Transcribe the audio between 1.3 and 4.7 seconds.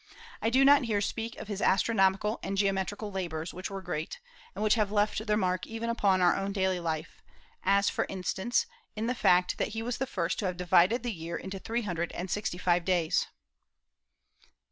of his astronomical and geometrical labors, which were great, and